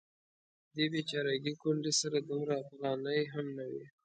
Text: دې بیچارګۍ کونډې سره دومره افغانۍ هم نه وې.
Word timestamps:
دې 0.75 0.85
بیچارګۍ 0.91 1.53
کونډې 1.61 1.91
سره 2.01 2.17
دومره 2.29 2.53
افغانۍ 2.63 3.21
هم 3.33 3.45
نه 3.57 3.65
وې. 3.71 3.85